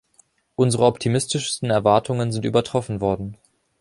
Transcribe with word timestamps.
Unsere 0.55 0.85
optimistischsten 0.85 1.69
Erwartungen 1.69 2.31
sind 2.31 2.43
übertroffen 2.43 3.01
worden. 3.01 3.37